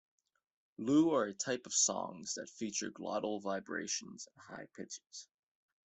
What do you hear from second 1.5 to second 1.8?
of